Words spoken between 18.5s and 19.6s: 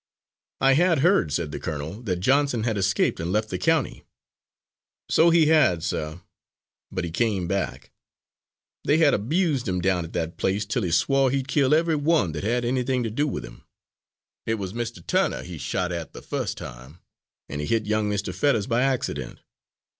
by accident.